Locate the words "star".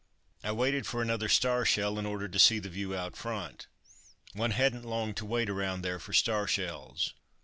1.29-1.63, 6.11-6.47